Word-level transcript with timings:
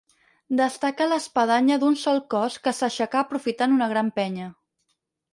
Destaca 0.59 1.05
l'espadanya 1.09 1.75
d'un 1.83 1.97
sol 2.03 2.21
cos 2.35 2.55
que 2.63 2.73
s'aixecà 2.77 3.21
aprofitant 3.27 3.75
una 3.77 3.91
gran 3.93 4.09
penya. 4.17 4.49